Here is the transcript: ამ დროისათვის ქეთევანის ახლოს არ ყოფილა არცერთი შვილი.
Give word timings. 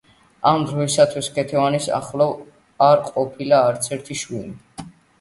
ამ 0.51 0.63
დროისათვის 0.71 1.29
ქეთევანის 1.35 1.91
ახლოს 1.99 2.35
არ 2.89 3.07
ყოფილა 3.13 3.63
არცერთი 3.71 4.23
შვილი. 4.27 4.93